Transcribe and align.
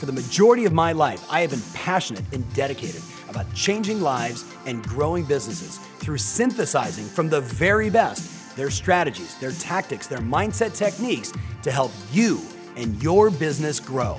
For 0.00 0.06
the 0.06 0.12
majority 0.12 0.64
of 0.64 0.72
my 0.72 0.92
life, 0.92 1.22
I 1.30 1.42
have 1.42 1.50
been 1.50 1.60
passionate 1.74 2.24
and 2.32 2.50
dedicated 2.54 3.02
about 3.28 3.52
changing 3.54 4.00
lives 4.00 4.46
and 4.64 4.82
growing 4.82 5.26
businesses 5.26 5.76
through 5.98 6.16
synthesizing 6.16 7.04
from 7.04 7.28
the 7.28 7.42
very 7.42 7.90
best 7.90 8.56
their 8.56 8.70
strategies, 8.70 9.34
their 9.40 9.52
tactics, 9.52 10.06
their 10.06 10.20
mindset 10.20 10.74
techniques 10.74 11.34
to 11.62 11.70
help 11.70 11.92
you 12.10 12.40
and 12.76 13.00
your 13.02 13.28
business 13.28 13.78
grow. 13.78 14.18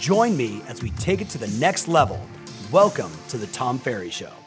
Join 0.00 0.36
me 0.36 0.62
as 0.66 0.82
we 0.82 0.90
take 0.90 1.20
it 1.20 1.28
to 1.28 1.38
the 1.38 1.48
next 1.60 1.86
level. 1.86 2.20
Welcome 2.72 3.12
to 3.28 3.38
the 3.38 3.46
Tom 3.46 3.78
Ferry 3.78 4.10
Show. 4.10 4.39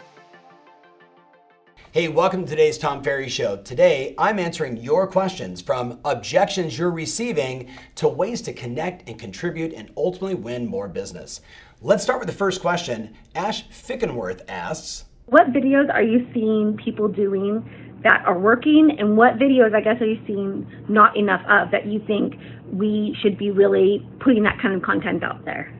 Hey, 1.93 2.07
welcome 2.07 2.45
to 2.45 2.49
today's 2.49 2.79
Tom 2.79 3.03
Ferry 3.03 3.29
Show. 3.29 3.57
Today, 3.57 4.15
I'm 4.17 4.39
answering 4.39 4.77
your 4.77 5.05
questions 5.05 5.61
from 5.61 5.99
objections 6.03 6.75
you're 6.75 6.89
receiving 6.89 7.69
to 7.97 8.07
ways 8.07 8.41
to 8.41 8.51
connect 8.51 9.07
and 9.07 9.19
contribute 9.19 9.73
and 9.73 9.91
ultimately 9.95 10.33
win 10.33 10.65
more 10.65 10.87
business. 10.87 11.41
Let's 11.81 12.01
start 12.01 12.17
with 12.17 12.27
the 12.27 12.33
first 12.33 12.61
question. 12.61 13.13
Ash 13.35 13.69
Fickenworth 13.69 14.41
asks 14.47 15.05
What 15.27 15.53
videos 15.53 15.93
are 15.93 16.01
you 16.01 16.27
seeing 16.33 16.79
people 16.83 17.07
doing 17.07 17.63
that 18.01 18.23
are 18.25 18.39
working, 18.39 18.95
and 18.97 19.15
what 19.15 19.35
videos, 19.35 19.75
I 19.75 19.81
guess, 19.81 20.01
are 20.01 20.07
you 20.07 20.19
seeing 20.25 20.65
not 20.89 21.15
enough 21.15 21.41
of 21.47 21.69
that 21.69 21.85
you 21.85 22.01
think 22.07 22.33
we 22.71 23.15
should 23.21 23.37
be 23.37 23.51
really 23.51 24.03
putting 24.19 24.41
that 24.45 24.59
kind 24.59 24.73
of 24.73 24.81
content 24.81 25.23
out 25.23 25.45
there? 25.45 25.71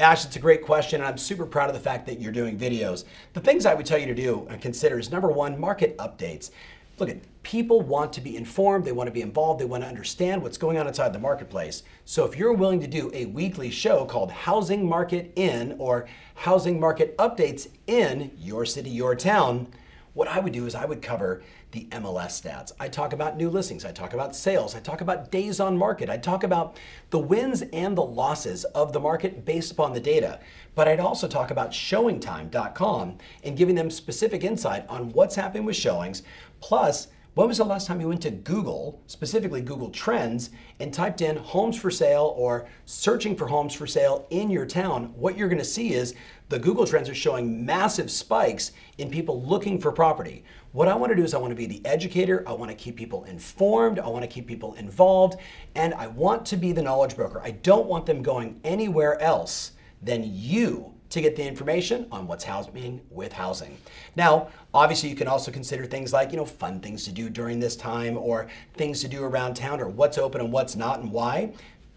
Ash, 0.00 0.24
it's 0.24 0.36
a 0.36 0.40
great 0.40 0.62
question, 0.62 1.02
and 1.02 1.08
I'm 1.08 1.18
super 1.18 1.44
proud 1.44 1.68
of 1.68 1.74
the 1.74 1.80
fact 1.80 2.06
that 2.06 2.18
you're 2.18 2.32
doing 2.32 2.58
videos. 2.58 3.04
The 3.34 3.40
things 3.40 3.66
I 3.66 3.74
would 3.74 3.84
tell 3.84 3.98
you 3.98 4.06
to 4.06 4.14
do 4.14 4.46
and 4.48 4.58
consider 4.58 4.98
is 4.98 5.10
number 5.10 5.28
one, 5.28 5.60
market 5.60 5.94
updates. 5.98 6.50
Look 6.98 7.10
at 7.10 7.18
people 7.42 7.82
want 7.82 8.10
to 8.14 8.22
be 8.22 8.34
informed, 8.34 8.86
they 8.86 8.92
want 8.92 9.08
to 9.08 9.12
be 9.12 9.20
involved, 9.20 9.60
they 9.60 9.66
want 9.66 9.82
to 9.82 9.88
understand 9.88 10.42
what's 10.42 10.56
going 10.56 10.78
on 10.78 10.88
inside 10.88 11.12
the 11.12 11.18
marketplace. 11.18 11.82
So 12.06 12.24
if 12.24 12.34
you're 12.34 12.54
willing 12.54 12.80
to 12.80 12.86
do 12.86 13.10
a 13.12 13.26
weekly 13.26 13.70
show 13.70 14.06
called 14.06 14.30
Housing 14.30 14.88
Market 14.88 15.34
In 15.36 15.76
or 15.78 16.08
Housing 16.34 16.80
Market 16.80 17.14
Updates 17.18 17.68
in 17.86 18.30
your 18.38 18.64
city, 18.64 18.88
your 18.88 19.14
town, 19.14 19.66
what 20.14 20.28
I 20.28 20.40
would 20.40 20.52
do 20.52 20.66
is 20.66 20.74
I 20.74 20.84
would 20.84 21.02
cover 21.02 21.42
the 21.72 21.86
MLS 21.92 22.42
stats. 22.42 22.72
I 22.80 22.88
talk 22.88 23.12
about 23.12 23.36
new 23.36 23.48
listings, 23.48 23.84
I 23.84 23.92
talk 23.92 24.12
about 24.12 24.34
sales, 24.34 24.74
I 24.74 24.80
talk 24.80 25.00
about 25.00 25.30
days 25.30 25.60
on 25.60 25.76
market, 25.76 26.10
I 26.10 26.16
talk 26.16 26.42
about 26.42 26.76
the 27.10 27.18
wins 27.18 27.62
and 27.72 27.96
the 27.96 28.04
losses 28.04 28.64
of 28.64 28.92
the 28.92 29.00
market 29.00 29.44
based 29.44 29.72
upon 29.72 29.92
the 29.92 30.00
data. 30.00 30.40
But 30.74 30.88
I'd 30.88 31.00
also 31.00 31.28
talk 31.28 31.50
about 31.50 31.70
showingtime.com 31.70 33.18
and 33.44 33.56
giving 33.56 33.74
them 33.74 33.90
specific 33.90 34.42
insight 34.42 34.88
on 34.88 35.12
what's 35.12 35.36
happening 35.36 35.64
with 35.64 35.76
showings, 35.76 36.22
plus 36.60 37.08
when 37.34 37.46
was 37.46 37.58
the 37.58 37.64
last 37.64 37.86
time 37.86 38.00
you 38.00 38.08
went 38.08 38.22
to 38.22 38.30
Google, 38.32 39.00
specifically 39.06 39.60
Google 39.60 39.90
Trends, 39.90 40.50
and 40.80 40.92
typed 40.92 41.20
in 41.20 41.36
homes 41.36 41.76
for 41.76 41.88
sale 41.88 42.34
or 42.36 42.66
searching 42.86 43.36
for 43.36 43.46
homes 43.46 43.72
for 43.72 43.86
sale 43.86 44.26
in 44.30 44.50
your 44.50 44.66
town? 44.66 45.12
What 45.14 45.38
you're 45.38 45.48
going 45.48 45.58
to 45.58 45.64
see 45.64 45.94
is 45.94 46.16
the 46.48 46.58
Google 46.58 46.88
Trends 46.88 47.08
are 47.08 47.14
showing 47.14 47.64
massive 47.64 48.10
spikes 48.10 48.72
in 48.98 49.10
people 49.10 49.44
looking 49.44 49.80
for 49.80 49.92
property. 49.92 50.42
What 50.72 50.88
I 50.88 50.94
want 50.96 51.10
to 51.10 51.16
do 51.16 51.22
is 51.22 51.32
I 51.32 51.38
want 51.38 51.52
to 51.52 51.56
be 51.56 51.66
the 51.66 51.80
educator, 51.86 52.42
I 52.48 52.52
want 52.52 52.72
to 52.72 52.76
keep 52.76 52.96
people 52.96 53.22
informed, 53.24 54.00
I 54.00 54.08
want 54.08 54.24
to 54.24 54.28
keep 54.28 54.48
people 54.48 54.74
involved, 54.74 55.38
and 55.76 55.94
I 55.94 56.08
want 56.08 56.44
to 56.46 56.56
be 56.56 56.72
the 56.72 56.82
knowledge 56.82 57.14
broker. 57.14 57.40
I 57.44 57.52
don't 57.52 57.86
want 57.86 58.06
them 58.06 58.22
going 58.22 58.60
anywhere 58.64 59.20
else 59.20 59.72
than 60.02 60.24
you 60.26 60.94
to 61.10 61.20
get 61.20 61.36
the 61.36 61.46
information 61.46 62.06
on 62.10 62.26
what's 62.26 62.44
happening 62.44 63.00
with 63.10 63.32
housing. 63.32 63.76
Now, 64.16 64.48
obviously, 64.72 65.08
you 65.08 65.16
can 65.16 65.28
also 65.28 65.50
consider 65.50 65.84
things 65.84 66.12
like, 66.12 66.30
you 66.30 66.36
know, 66.36 66.44
fun 66.44 66.80
things 66.80 67.04
to 67.04 67.12
do 67.12 67.28
during 67.28 67.60
this 67.60 67.76
time 67.76 68.16
or 68.16 68.48
things 68.74 69.00
to 69.02 69.08
do 69.08 69.24
around 69.24 69.54
town 69.54 69.80
or 69.80 69.88
what's 69.88 70.18
open 70.18 70.40
and 70.40 70.52
what's 70.52 70.76
not 70.76 71.00
and 71.00 71.10
why. 71.10 71.52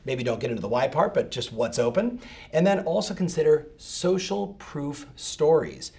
Maybe 0.06 0.24
don't 0.24 0.40
get 0.40 0.50
into 0.50 0.62
the 0.62 0.68
why 0.68 0.88
part, 0.88 1.14
but 1.14 1.32
just 1.32 1.54
what's 1.54 1.80
open. 1.80 2.20
And 2.52 2.68
then 2.68 2.80
also 2.80 3.14
consider 3.14 3.68
social 3.78 4.48
proof 4.60 5.08
stories. 5.16 5.92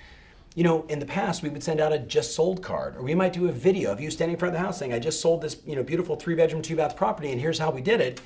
You 0.57 0.65
know, 0.65 0.85
in 0.89 0.98
the 0.98 1.07
past, 1.07 1.42
we 1.42 1.48
would 1.48 1.62
send 1.62 1.81
out 1.81 1.92
a 1.92 1.98
just 1.98 2.35
sold 2.35 2.62
card, 2.62 2.97
or 2.97 3.03
we 3.03 3.15
might 3.15 3.33
do 3.33 3.48
a 3.48 3.53
video 3.53 3.91
of 3.91 4.01
you 4.01 4.11
standing 4.11 4.35
in 4.35 4.39
front 4.39 4.55
of 4.55 4.61
the 4.61 4.64
house 4.64 4.79
saying, 4.79 4.92
I 4.92 4.98
just 4.98 5.20
sold 5.20 5.41
this, 5.41 5.57
you 5.64 5.75
know, 5.75 5.83
beautiful 5.83 6.17
three 6.17 6.35
bedroom, 6.35 6.63
two 6.63 6.77
bath 6.77 6.96
property, 6.96 7.33
and 7.33 7.41
here's 7.41 7.58
how 7.58 7.70
we 7.70 7.81
did 7.81 8.01
it. 8.01 8.20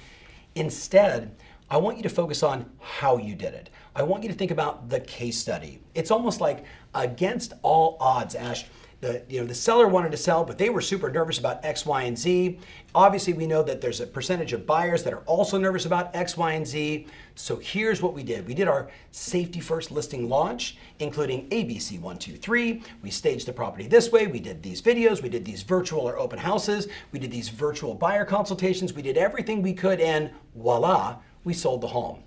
Instead, 0.54 1.36
I 1.70 1.76
want 1.76 1.98
you 1.98 2.02
to 2.04 2.08
focus 2.08 2.42
on 2.42 2.70
how 2.80 3.18
you 3.18 3.34
did 3.34 3.52
it. 3.52 3.68
I 3.94 4.02
want 4.02 4.22
you 4.22 4.28
to 4.30 4.34
think 4.34 4.50
about 4.50 4.88
the 4.88 5.00
case 5.00 5.36
study. 5.36 5.80
It's 5.94 6.10
almost 6.10 6.40
like 6.40 6.64
against 6.94 7.52
all 7.62 7.98
odds, 8.00 8.34
Ash. 8.34 8.64
The, 9.00 9.22
you 9.28 9.40
know, 9.40 9.46
the 9.46 9.54
seller 9.54 9.86
wanted 9.86 10.10
to 10.10 10.16
sell, 10.16 10.44
but 10.44 10.58
they 10.58 10.70
were 10.70 10.80
super 10.80 11.08
nervous 11.08 11.38
about 11.38 11.64
X, 11.64 11.86
Y, 11.86 12.02
and 12.02 12.18
Z. 12.18 12.58
Obviously, 12.96 13.32
we 13.32 13.46
know 13.46 13.62
that 13.62 13.80
there's 13.80 14.00
a 14.00 14.06
percentage 14.06 14.52
of 14.52 14.66
buyers 14.66 15.04
that 15.04 15.12
are 15.12 15.20
also 15.20 15.56
nervous 15.56 15.86
about 15.86 16.16
X, 16.16 16.36
Y, 16.36 16.52
and 16.54 16.66
Z. 16.66 17.06
So 17.36 17.56
here's 17.58 18.02
what 18.02 18.12
we 18.12 18.24
did. 18.24 18.48
We 18.48 18.54
did 18.54 18.66
our 18.66 18.90
safety 19.12 19.60
first 19.60 19.92
listing 19.92 20.28
launch, 20.28 20.78
including 20.98 21.48
ABC 21.50 21.92
123. 21.92 22.82
We 23.00 23.10
staged 23.10 23.46
the 23.46 23.52
property 23.52 23.86
this 23.86 24.10
way. 24.10 24.26
We 24.26 24.40
did 24.40 24.64
these 24.64 24.82
videos. 24.82 25.22
We 25.22 25.28
did 25.28 25.44
these 25.44 25.62
virtual 25.62 26.00
or 26.00 26.18
open 26.18 26.40
houses. 26.40 26.88
We 27.12 27.20
did 27.20 27.30
these 27.30 27.50
virtual 27.50 27.94
buyer 27.94 28.24
consultations. 28.24 28.94
We 28.94 29.02
did 29.02 29.16
everything 29.16 29.62
we 29.62 29.74
could, 29.74 30.00
and 30.00 30.30
voila, 30.56 31.18
we 31.48 31.54
sold 31.54 31.80
the 31.80 31.88
home. 31.88 32.22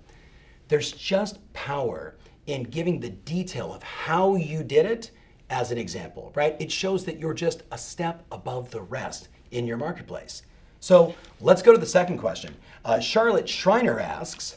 There's 0.66 0.90
just 0.90 1.38
power 1.52 2.16
in 2.46 2.64
giving 2.64 2.98
the 2.98 3.10
detail 3.10 3.72
of 3.72 3.80
how 3.84 4.34
you 4.34 4.64
did 4.64 4.84
it 4.84 5.12
as 5.48 5.70
an 5.70 5.78
example, 5.78 6.32
right? 6.34 6.56
It 6.58 6.72
shows 6.72 7.04
that 7.04 7.20
you're 7.20 7.32
just 7.32 7.62
a 7.70 7.78
step 7.78 8.24
above 8.32 8.72
the 8.72 8.82
rest 8.82 9.28
in 9.52 9.64
your 9.64 9.76
marketplace. 9.76 10.42
So 10.80 11.14
let's 11.40 11.62
go 11.62 11.70
to 11.72 11.78
the 11.78 11.86
second 11.86 12.18
question. 12.18 12.56
Uh, 12.84 12.98
Charlotte 12.98 13.48
Schreiner 13.48 14.00
asks, 14.00 14.56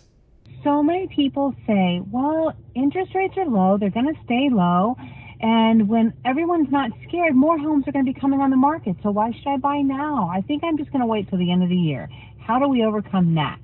so 0.64 0.82
many 0.82 1.06
people 1.10 1.54
say, 1.68 2.02
well, 2.10 2.52
interest 2.74 3.14
rates 3.14 3.36
are 3.38 3.46
low, 3.46 3.78
they're 3.78 3.92
going 3.92 4.12
to 4.12 4.20
stay 4.24 4.50
low. 4.52 4.96
And 5.42 5.88
when 5.88 6.12
everyone's 6.26 6.72
not 6.72 6.90
scared, 7.08 7.36
more 7.36 7.60
homes 7.60 7.88
are 7.88 7.92
going 7.92 8.04
to 8.04 8.12
be 8.12 8.20
coming 8.20 8.42
on 8.42 8.50
the 8.50 8.58
market. 8.58 8.96
So 9.04 9.12
why 9.12 9.32
should 9.32 9.48
I 9.48 9.58
buy 9.58 9.82
now? 9.82 10.28
I 10.34 10.42
think 10.42 10.64
I'm 10.64 10.76
just 10.76 10.92
going 10.92 11.02
to 11.02 11.06
wait 11.06 11.30
till 11.30 11.38
the 11.38 11.52
end 11.52 11.62
of 11.62 11.70
the 11.70 11.76
year. 11.76 12.10
How 12.40 12.58
do 12.58 12.68
we 12.68 12.84
overcome 12.84 13.36
that? 13.36 13.60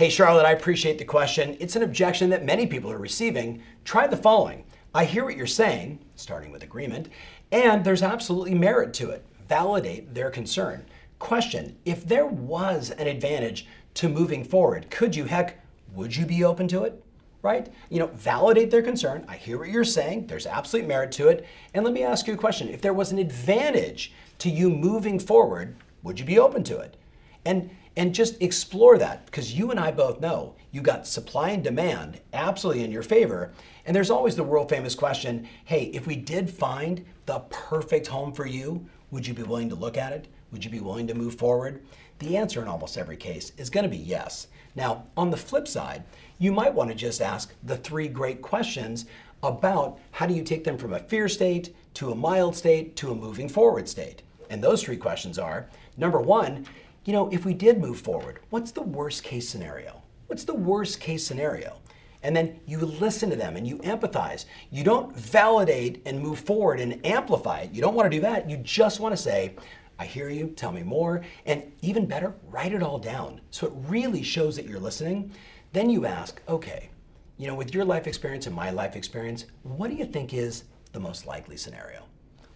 Hey, 0.00 0.08
Charlotte, 0.08 0.46
I 0.46 0.52
appreciate 0.52 0.96
the 0.96 1.04
question. 1.04 1.58
It's 1.60 1.76
an 1.76 1.82
objection 1.82 2.30
that 2.30 2.42
many 2.42 2.66
people 2.66 2.90
are 2.90 2.96
receiving. 2.96 3.62
Try 3.84 4.06
the 4.06 4.16
following 4.16 4.64
I 4.94 5.04
hear 5.04 5.26
what 5.26 5.36
you're 5.36 5.46
saying, 5.46 5.98
starting 6.16 6.50
with 6.50 6.62
agreement, 6.62 7.10
and 7.52 7.84
there's 7.84 8.02
absolutely 8.02 8.54
merit 8.54 8.94
to 8.94 9.10
it. 9.10 9.22
Validate 9.46 10.14
their 10.14 10.30
concern. 10.30 10.86
Question 11.18 11.76
If 11.84 12.06
there 12.06 12.24
was 12.24 12.92
an 12.92 13.08
advantage 13.08 13.66
to 13.92 14.08
moving 14.08 14.42
forward, 14.42 14.88
could 14.88 15.14
you, 15.14 15.26
heck, 15.26 15.62
would 15.92 16.16
you 16.16 16.24
be 16.24 16.44
open 16.44 16.66
to 16.68 16.84
it? 16.84 17.04
Right? 17.42 17.70
You 17.90 17.98
know, 17.98 18.06
validate 18.06 18.70
their 18.70 18.80
concern. 18.80 19.26
I 19.28 19.36
hear 19.36 19.58
what 19.58 19.68
you're 19.68 19.84
saying. 19.84 20.28
There's 20.28 20.46
absolute 20.46 20.88
merit 20.88 21.12
to 21.12 21.28
it. 21.28 21.46
And 21.74 21.84
let 21.84 21.92
me 21.92 22.04
ask 22.04 22.26
you 22.26 22.32
a 22.32 22.38
question. 22.38 22.70
If 22.70 22.80
there 22.80 22.94
was 22.94 23.12
an 23.12 23.18
advantage 23.18 24.14
to 24.38 24.48
you 24.48 24.70
moving 24.70 25.18
forward, 25.18 25.76
would 26.02 26.18
you 26.18 26.24
be 26.24 26.38
open 26.38 26.64
to 26.64 26.78
it? 26.78 26.96
And 27.44 27.68
and 27.96 28.14
just 28.14 28.40
explore 28.40 28.98
that 28.98 29.26
because 29.26 29.56
you 29.56 29.70
and 29.70 29.80
I 29.80 29.90
both 29.90 30.20
know 30.20 30.54
you 30.70 30.80
got 30.80 31.06
supply 31.06 31.50
and 31.50 31.64
demand 31.64 32.20
absolutely 32.32 32.84
in 32.84 32.92
your 32.92 33.02
favor. 33.02 33.52
And 33.84 33.94
there's 33.94 34.10
always 34.10 34.36
the 34.36 34.44
world 34.44 34.68
famous 34.68 34.94
question 34.94 35.48
hey, 35.64 35.84
if 35.94 36.06
we 36.06 36.16
did 36.16 36.48
find 36.48 37.04
the 37.26 37.40
perfect 37.50 38.06
home 38.06 38.32
for 38.32 38.46
you, 38.46 38.86
would 39.10 39.26
you 39.26 39.34
be 39.34 39.42
willing 39.42 39.68
to 39.68 39.74
look 39.74 39.96
at 39.96 40.12
it? 40.12 40.28
Would 40.52 40.64
you 40.64 40.70
be 40.70 40.80
willing 40.80 41.06
to 41.08 41.14
move 41.14 41.34
forward? 41.34 41.82
The 42.18 42.36
answer 42.36 42.60
in 42.62 42.68
almost 42.68 42.98
every 42.98 43.16
case 43.16 43.52
is 43.56 43.70
going 43.70 43.84
to 43.84 43.90
be 43.90 43.96
yes. 43.96 44.48
Now, 44.76 45.06
on 45.16 45.30
the 45.30 45.36
flip 45.36 45.66
side, 45.66 46.04
you 46.38 46.52
might 46.52 46.74
want 46.74 46.90
to 46.90 46.96
just 46.96 47.20
ask 47.20 47.52
the 47.62 47.76
three 47.76 48.08
great 48.08 48.42
questions 48.42 49.06
about 49.42 49.98
how 50.12 50.26
do 50.26 50.34
you 50.34 50.42
take 50.42 50.64
them 50.64 50.78
from 50.78 50.92
a 50.92 50.98
fear 50.98 51.28
state 51.28 51.74
to 51.94 52.12
a 52.12 52.14
mild 52.14 52.54
state 52.54 52.94
to 52.96 53.10
a 53.10 53.14
moving 53.14 53.48
forward 53.48 53.88
state. 53.88 54.22
And 54.48 54.62
those 54.62 54.82
three 54.82 54.96
questions 54.96 55.38
are 55.38 55.68
number 55.96 56.20
one, 56.20 56.66
you 57.10 57.16
know, 57.16 57.28
if 57.32 57.44
we 57.44 57.54
did 57.54 57.80
move 57.80 57.98
forward, 57.98 58.38
what's 58.50 58.70
the 58.70 58.82
worst 58.82 59.24
case 59.24 59.48
scenario? 59.48 60.00
What's 60.28 60.44
the 60.44 60.54
worst 60.54 61.00
case 61.00 61.26
scenario? 61.26 61.78
And 62.22 62.36
then 62.36 62.60
you 62.66 62.78
listen 62.78 63.30
to 63.30 63.34
them 63.34 63.56
and 63.56 63.66
you 63.66 63.78
empathize. 63.78 64.44
You 64.70 64.84
don't 64.84 65.12
validate 65.16 66.02
and 66.06 66.20
move 66.20 66.38
forward 66.38 66.78
and 66.78 67.04
amplify 67.04 67.62
it. 67.62 67.72
You 67.72 67.82
don't 67.82 67.96
want 67.96 68.08
to 68.08 68.16
do 68.16 68.20
that. 68.20 68.48
You 68.48 68.58
just 68.58 69.00
want 69.00 69.12
to 69.12 69.20
say, 69.20 69.56
I 69.98 70.04
hear 70.04 70.28
you, 70.28 70.50
tell 70.50 70.70
me 70.70 70.84
more. 70.84 71.22
And 71.46 71.72
even 71.82 72.06
better, 72.06 72.32
write 72.46 72.72
it 72.72 72.80
all 72.80 73.00
down. 73.00 73.40
So 73.50 73.66
it 73.66 73.72
really 73.88 74.22
shows 74.22 74.54
that 74.54 74.66
you're 74.66 74.78
listening. 74.78 75.32
Then 75.72 75.90
you 75.90 76.06
ask, 76.06 76.40
okay, 76.48 76.90
you 77.38 77.48
know, 77.48 77.56
with 77.56 77.74
your 77.74 77.84
life 77.84 78.06
experience 78.06 78.46
and 78.46 78.54
my 78.54 78.70
life 78.70 78.94
experience, 78.94 79.46
what 79.64 79.90
do 79.90 79.96
you 79.96 80.04
think 80.04 80.32
is 80.32 80.62
the 80.92 81.00
most 81.00 81.26
likely 81.26 81.56
scenario? 81.56 82.04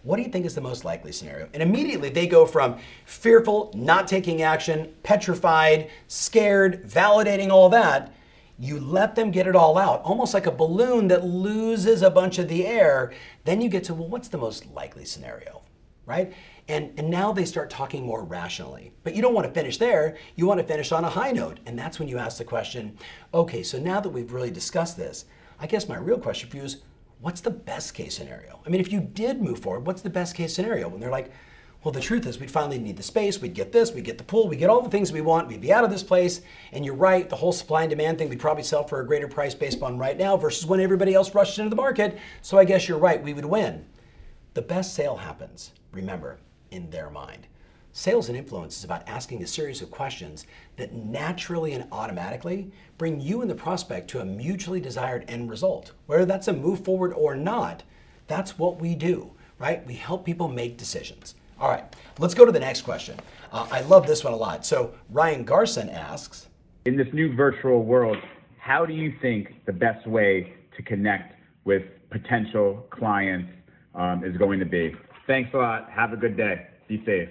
What 0.05 0.17
do 0.17 0.21
you 0.21 0.29
think 0.29 0.45
is 0.45 0.53
the 0.53 0.61
most 0.61 0.85
likely 0.85 1.11
scenario? 1.11 1.49
And 1.55 1.63
immediately 1.63 2.09
they 2.09 2.27
go 2.27 2.45
from 2.45 2.77
fearful, 3.05 3.71
not 3.73 4.07
taking 4.07 4.43
action, 4.43 4.93
petrified, 5.01 5.89
scared, 6.07 6.83
validating 6.83 7.49
all 7.49 7.69
that. 7.69 8.13
You 8.59 8.79
let 8.79 9.15
them 9.15 9.31
get 9.31 9.47
it 9.47 9.55
all 9.55 9.79
out, 9.79 10.03
almost 10.03 10.35
like 10.35 10.45
a 10.45 10.51
balloon 10.51 11.07
that 11.07 11.25
loses 11.25 12.03
a 12.03 12.11
bunch 12.11 12.37
of 12.37 12.47
the 12.47 12.67
air. 12.67 13.13
Then 13.45 13.61
you 13.61 13.67
get 13.67 13.83
to, 13.85 13.95
well, 13.95 14.07
what's 14.07 14.27
the 14.27 14.37
most 14.37 14.67
likely 14.67 15.05
scenario? 15.05 15.63
Right? 16.05 16.33
And, 16.67 16.93
and 16.99 17.09
now 17.09 17.33
they 17.33 17.43
start 17.43 17.71
talking 17.71 18.05
more 18.05 18.23
rationally. 18.23 18.93
But 19.03 19.15
you 19.15 19.23
don't 19.23 19.33
want 19.33 19.47
to 19.47 19.53
finish 19.53 19.79
there. 19.79 20.17
You 20.35 20.45
want 20.45 20.59
to 20.59 20.67
finish 20.67 20.91
on 20.91 21.03
a 21.03 21.09
high 21.09 21.31
note. 21.31 21.59
And 21.65 21.77
that's 21.77 21.97
when 21.97 22.07
you 22.07 22.19
ask 22.19 22.37
the 22.37 22.45
question 22.45 22.95
okay, 23.33 23.63
so 23.63 23.79
now 23.79 23.99
that 24.01 24.09
we've 24.09 24.31
really 24.31 24.51
discussed 24.51 24.97
this, 24.97 25.25
I 25.59 25.65
guess 25.65 25.89
my 25.89 25.97
real 25.97 26.19
question 26.19 26.47
for 26.47 26.57
you 26.57 26.63
is 26.63 26.83
what's 27.25 27.41
the 27.41 27.49
best 27.49 27.95
case 27.95 28.15
scenario? 28.15 28.59
I 28.67 28.69
mean, 28.69 28.79
if 28.79 28.91
you 28.91 28.99
did 28.99 29.41
move 29.41 29.57
forward, 29.57 29.87
what's 29.87 30.03
the 30.03 30.11
best 30.11 30.35
case 30.35 30.53
scenario? 30.53 30.87
When 30.87 30.99
they're 30.99 31.09
like, 31.09 31.31
well, 31.83 31.91
the 31.91 31.99
truth 31.99 32.27
is, 32.27 32.39
we'd 32.39 32.51
finally 32.51 32.77
need 32.77 32.97
the 32.97 33.03
space, 33.03 33.41
we'd 33.41 33.55
get 33.55 33.71
this, 33.71 33.91
we'd 33.91 34.03
get 34.03 34.19
the 34.19 34.23
pool, 34.23 34.47
we'd 34.47 34.59
get 34.59 34.69
all 34.69 34.83
the 34.83 34.91
things 34.91 35.11
we 35.11 35.21
want, 35.21 35.47
we'd 35.47 35.59
be 35.59 35.73
out 35.73 35.83
of 35.83 35.89
this 35.89 36.03
place. 36.03 36.41
And 36.71 36.85
you're 36.85 36.93
right, 36.93 37.27
the 37.27 37.35
whole 37.35 37.51
supply 37.51 37.81
and 37.81 37.89
demand 37.89 38.19
thing, 38.19 38.29
we'd 38.29 38.39
probably 38.39 38.61
sell 38.61 38.83
for 38.83 39.01
a 39.01 39.07
greater 39.07 39.27
price 39.27 39.55
based 39.55 39.81
on 39.81 39.97
right 39.97 40.15
now 40.15 40.37
versus 40.37 40.67
when 40.67 40.79
everybody 40.79 41.15
else 41.15 41.33
rushed 41.33 41.57
into 41.57 41.71
the 41.71 41.75
market. 41.75 42.15
So 42.43 42.59
I 42.59 42.63
guess 42.63 42.87
you're 42.87 42.99
right, 42.99 43.23
we 43.23 43.33
would 43.33 43.45
win. 43.45 43.83
The 44.53 44.61
best 44.61 44.93
sale 44.93 45.15
happens, 45.15 45.71
remember, 45.91 46.37
in 46.69 46.91
their 46.91 47.09
mind. 47.09 47.47
Sales 47.97 48.27
and 48.27 48.37
influence 48.37 48.77
is 48.77 48.83
about 48.83 49.07
asking 49.07 49.41
a 49.41 49.47
series 49.47 49.81
of 49.81 49.89
questions 49.89 50.45
that 50.75 50.91
naturally 50.91 51.71
and 51.71 51.87
automatically 51.93 52.69
bring 52.97 53.21
you 53.21 53.41
and 53.41 53.49
the 53.49 53.55
prospect 53.55 54.09
to 54.09 54.19
a 54.19 54.25
mutually 54.25 54.81
desired 54.81 55.23
end 55.29 55.49
result. 55.49 55.93
Whether 56.05 56.25
that's 56.25 56.49
a 56.49 56.53
move 56.53 56.83
forward 56.83 57.13
or 57.13 57.35
not, 57.35 57.83
that's 58.27 58.59
what 58.59 58.81
we 58.81 58.95
do, 58.95 59.31
right? 59.59 59.85
We 59.87 59.93
help 59.93 60.25
people 60.25 60.49
make 60.49 60.75
decisions. 60.75 61.35
All 61.57 61.69
right, 61.69 61.85
let's 62.19 62.33
go 62.33 62.43
to 62.43 62.51
the 62.51 62.59
next 62.59 62.81
question. 62.81 63.17
Uh, 63.49 63.65
I 63.71 63.79
love 63.79 64.05
this 64.05 64.25
one 64.25 64.33
a 64.33 64.35
lot. 64.35 64.65
So 64.65 64.93
Ryan 65.09 65.45
Garson 65.45 65.89
asks 65.89 66.47
In 66.83 66.97
this 66.97 67.07
new 67.13 67.33
virtual 67.33 67.81
world, 67.81 68.17
how 68.57 68.85
do 68.85 68.93
you 68.93 69.15
think 69.21 69.65
the 69.65 69.71
best 69.71 70.05
way 70.05 70.53
to 70.75 70.83
connect 70.83 71.39
with 71.63 71.83
potential 72.09 72.85
clients 72.89 73.53
um, 73.93 74.25
is 74.25 74.35
going 74.35 74.59
to 74.59 74.65
be? 74.65 74.93
Thanks 75.27 75.51
a 75.53 75.57
lot. 75.59 75.89
Have 75.89 76.11
a 76.11 76.17
good 76.17 76.35
day. 76.35 76.67
Be 76.89 77.01
safe. 77.05 77.29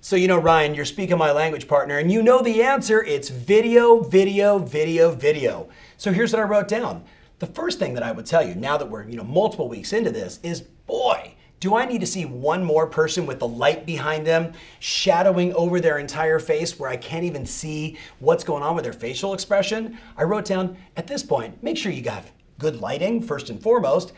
So, 0.00 0.14
you 0.14 0.28
know, 0.28 0.38
Ryan, 0.38 0.76
you're 0.76 0.84
speaking 0.84 1.18
my 1.18 1.32
language 1.32 1.66
partner, 1.66 1.98
and 1.98 2.10
you 2.10 2.22
know 2.22 2.40
the 2.40 2.62
answer. 2.62 3.02
It's 3.02 3.30
video, 3.30 3.98
video, 3.98 4.56
video, 4.60 5.10
video. 5.10 5.68
So 5.96 6.12
here's 6.12 6.32
what 6.32 6.40
I 6.40 6.44
wrote 6.44 6.68
down. 6.68 7.02
The 7.40 7.48
first 7.48 7.80
thing 7.80 7.94
that 7.94 8.04
I 8.04 8.12
would 8.12 8.24
tell 8.24 8.46
you 8.46 8.54
now 8.54 8.76
that 8.76 8.88
we're, 8.88 9.08
you 9.08 9.16
know, 9.16 9.24
multiple 9.24 9.68
weeks 9.68 9.92
into 9.92 10.12
this 10.12 10.38
is 10.44 10.60
boy, 10.60 11.34
do 11.58 11.74
I 11.74 11.84
need 11.84 12.00
to 12.00 12.06
see 12.06 12.24
one 12.24 12.62
more 12.62 12.86
person 12.86 13.26
with 13.26 13.40
the 13.40 13.48
light 13.48 13.86
behind 13.86 14.24
them 14.24 14.52
shadowing 14.78 15.52
over 15.54 15.80
their 15.80 15.98
entire 15.98 16.38
face 16.38 16.78
where 16.78 16.90
I 16.90 16.96
can't 16.96 17.24
even 17.24 17.44
see 17.44 17.98
what's 18.20 18.44
going 18.44 18.62
on 18.62 18.76
with 18.76 18.84
their 18.84 18.92
facial 18.92 19.34
expression? 19.34 19.98
I 20.16 20.22
wrote 20.22 20.44
down 20.44 20.76
at 20.96 21.08
this 21.08 21.24
point, 21.24 21.60
make 21.60 21.76
sure 21.76 21.90
you 21.90 22.02
got 22.02 22.22
good 22.60 22.80
lighting 22.80 23.20
first 23.20 23.50
and 23.50 23.60
foremost. 23.60 24.12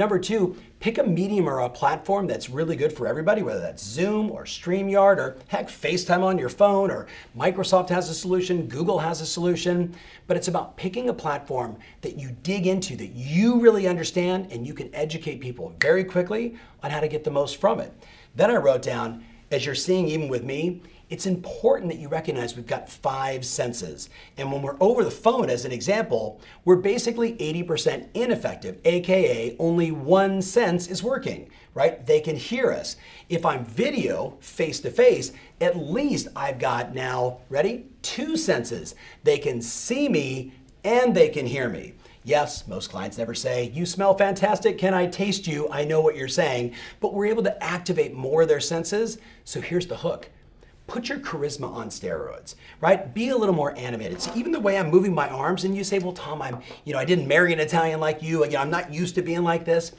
Number 0.00 0.18
two, 0.18 0.56
pick 0.78 0.96
a 0.96 1.02
medium 1.04 1.46
or 1.46 1.58
a 1.58 1.68
platform 1.68 2.26
that's 2.26 2.48
really 2.48 2.74
good 2.74 2.90
for 2.90 3.06
everybody, 3.06 3.42
whether 3.42 3.60
that's 3.60 3.84
Zoom 3.84 4.30
or 4.30 4.44
StreamYard 4.44 5.18
or 5.18 5.36
heck, 5.48 5.68
FaceTime 5.68 6.22
on 6.22 6.38
your 6.38 6.48
phone 6.48 6.90
or 6.90 7.06
Microsoft 7.36 7.90
has 7.90 8.08
a 8.08 8.14
solution, 8.14 8.66
Google 8.66 9.00
has 9.00 9.20
a 9.20 9.26
solution. 9.26 9.94
But 10.26 10.38
it's 10.38 10.48
about 10.48 10.78
picking 10.78 11.10
a 11.10 11.12
platform 11.12 11.76
that 12.00 12.18
you 12.18 12.34
dig 12.42 12.66
into, 12.66 12.96
that 12.96 13.10
you 13.10 13.60
really 13.60 13.86
understand, 13.86 14.50
and 14.50 14.66
you 14.66 14.72
can 14.72 14.88
educate 14.94 15.38
people 15.38 15.74
very 15.78 16.04
quickly 16.04 16.56
on 16.82 16.90
how 16.90 17.00
to 17.00 17.08
get 17.08 17.22
the 17.22 17.30
most 17.30 17.60
from 17.60 17.78
it. 17.78 17.92
Then 18.34 18.50
I 18.50 18.56
wrote 18.56 18.80
down, 18.80 19.22
as 19.50 19.66
you're 19.66 19.74
seeing 19.74 20.08
even 20.08 20.28
with 20.28 20.44
me, 20.44 20.82
it's 21.10 21.26
important 21.26 21.90
that 21.90 21.98
you 21.98 22.08
recognize 22.08 22.54
we've 22.54 22.66
got 22.66 22.88
five 22.88 23.44
senses. 23.44 24.10
And 24.36 24.52
when 24.52 24.62
we're 24.62 24.76
over 24.80 25.02
the 25.02 25.10
phone, 25.10 25.50
as 25.50 25.64
an 25.64 25.72
example, 25.72 26.40
we're 26.64 26.76
basically 26.76 27.34
80% 27.34 28.06
ineffective, 28.14 28.78
AKA 28.84 29.56
only 29.58 29.90
one 29.90 30.40
sense 30.40 30.86
is 30.86 31.02
working, 31.02 31.50
right? 31.74 32.06
They 32.06 32.20
can 32.20 32.36
hear 32.36 32.70
us. 32.70 32.96
If 33.28 33.44
I'm 33.44 33.64
video, 33.64 34.36
face 34.40 34.78
to 34.80 34.90
face, 34.90 35.32
at 35.60 35.76
least 35.76 36.28
I've 36.36 36.60
got 36.60 36.94
now, 36.94 37.40
ready? 37.48 37.86
Two 38.02 38.36
senses. 38.36 38.94
They 39.24 39.38
can 39.38 39.60
see 39.60 40.08
me 40.08 40.52
and 40.84 41.14
they 41.14 41.28
can 41.28 41.44
hear 41.44 41.68
me. 41.68 41.94
Yes, 42.22 42.66
most 42.68 42.90
clients 42.90 43.16
never 43.16 43.34
say, 43.34 43.70
You 43.74 43.86
smell 43.86 44.16
fantastic. 44.16 44.76
Can 44.76 44.92
I 44.92 45.06
taste 45.06 45.46
you? 45.46 45.68
I 45.70 45.84
know 45.84 46.00
what 46.00 46.16
you're 46.16 46.28
saying. 46.28 46.74
But 47.00 47.14
we're 47.14 47.26
able 47.26 47.42
to 47.44 47.62
activate 47.62 48.14
more 48.14 48.42
of 48.42 48.48
their 48.48 48.60
senses. 48.60 49.18
So 49.44 49.60
here's 49.60 49.86
the 49.86 49.96
hook 49.96 50.28
put 50.86 51.08
your 51.08 51.20
charisma 51.20 51.72
on 51.72 51.88
steroids, 51.88 52.56
right? 52.80 53.14
Be 53.14 53.28
a 53.28 53.36
little 53.36 53.54
more 53.54 53.76
animated. 53.78 54.20
So 54.20 54.32
even 54.34 54.50
the 54.50 54.58
way 54.58 54.76
I'm 54.76 54.90
moving 54.90 55.14
my 55.14 55.28
arms, 55.28 55.62
and 55.62 55.76
you 55.76 55.84
say, 55.84 56.00
well, 56.00 56.12
Tom, 56.12 56.42
I'm, 56.42 56.60
you 56.84 56.92
know, 56.92 56.98
I 56.98 57.04
didn't 57.04 57.28
marry 57.28 57.52
an 57.52 57.60
Italian 57.60 58.00
like 58.00 58.24
you. 58.24 58.44
Know, 58.44 58.58
I'm 58.58 58.70
not 58.70 58.92
used 58.92 59.14
to 59.14 59.22
being 59.22 59.44
like 59.44 59.64
this. 59.64 59.92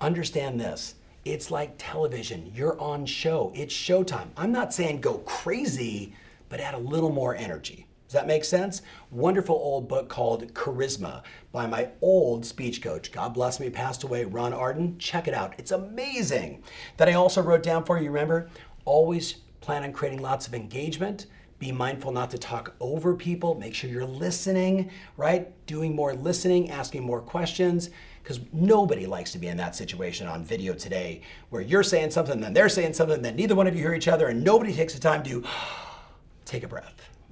Understand 0.00 0.60
this. 0.60 0.94
It's 1.24 1.50
like 1.50 1.74
television. 1.78 2.52
You're 2.54 2.80
on 2.80 3.06
show. 3.06 3.50
It's 3.56 3.74
showtime. 3.74 4.28
I'm 4.36 4.52
not 4.52 4.72
saying 4.72 5.00
go 5.00 5.18
crazy, 5.18 6.14
but 6.48 6.60
add 6.60 6.74
a 6.74 6.78
little 6.78 7.10
more 7.10 7.34
energy. 7.34 7.86
Does 8.06 8.12
that 8.12 8.26
make 8.26 8.44
sense? 8.44 8.82
Wonderful 9.10 9.56
old 9.56 9.88
book 9.88 10.08
called 10.08 10.52
Charisma 10.54 11.22
by 11.52 11.66
my 11.66 11.88
old 12.00 12.44
speech 12.44 12.82
coach. 12.82 13.10
God 13.12 13.34
bless 13.34 13.58
me, 13.58 13.70
passed 13.70 14.04
away, 14.04 14.24
Ron 14.24 14.52
Arden. 14.52 14.98
Check 14.98 15.26
it 15.26 15.34
out. 15.34 15.54
It's 15.58 15.70
amazing. 15.70 16.62
That 16.96 17.08
I 17.08 17.14
also 17.14 17.42
wrote 17.42 17.62
down 17.62 17.84
for 17.84 17.98
you, 17.98 18.10
remember? 18.10 18.50
Always 18.84 19.36
Plan 19.64 19.82
on 19.82 19.94
creating 19.94 20.20
lots 20.20 20.46
of 20.46 20.52
engagement. 20.52 21.24
Be 21.58 21.72
mindful 21.72 22.12
not 22.12 22.30
to 22.32 22.36
talk 22.36 22.74
over 22.80 23.14
people. 23.14 23.54
Make 23.54 23.74
sure 23.74 23.88
you're 23.88 24.04
listening, 24.04 24.90
right? 25.16 25.50
Doing 25.64 25.96
more 25.96 26.12
listening, 26.12 26.70
asking 26.70 27.02
more 27.02 27.22
questions, 27.22 27.88
because 28.22 28.40
nobody 28.52 29.06
likes 29.06 29.32
to 29.32 29.38
be 29.38 29.46
in 29.46 29.56
that 29.56 29.74
situation 29.74 30.26
on 30.26 30.44
video 30.44 30.74
today 30.74 31.22
where 31.48 31.62
you're 31.62 31.82
saying 31.82 32.10
something, 32.10 32.42
then 32.42 32.52
they're 32.52 32.68
saying 32.68 32.92
something, 32.92 33.22
then 33.22 33.36
neither 33.36 33.54
one 33.54 33.66
of 33.66 33.74
you 33.74 33.80
hear 33.80 33.94
each 33.94 34.06
other, 34.06 34.26
and 34.26 34.44
nobody 34.44 34.70
takes 34.70 34.92
the 34.92 35.00
time 35.00 35.22
to 35.22 35.42
take 36.44 36.62
a 36.62 36.68
breath. 36.68 37.13